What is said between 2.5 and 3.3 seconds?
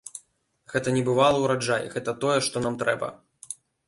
нам трэба.